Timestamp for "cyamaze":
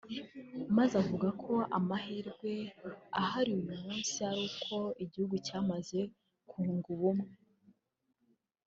5.45-5.99